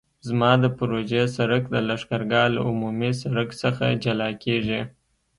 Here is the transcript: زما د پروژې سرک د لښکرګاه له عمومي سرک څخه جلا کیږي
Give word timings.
زما 0.27 0.51
د 0.63 0.65
پروژې 0.77 1.23
سرک 1.35 1.63
د 1.69 1.75
لښکرګاه 1.87 2.47
له 2.55 2.61
عمومي 2.69 3.11
سرک 3.21 3.49
څخه 3.61 3.85
جلا 4.03 4.29
کیږي 4.43 4.81